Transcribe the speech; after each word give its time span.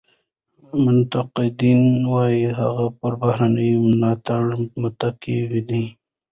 منتقدین 0.83 1.81
وایي 2.11 2.45
هغه 2.59 2.85
پر 2.99 3.11
بهرني 3.21 3.71
ملاتړ 3.87 4.41
متکي 4.81 5.37
دی. 5.69 5.83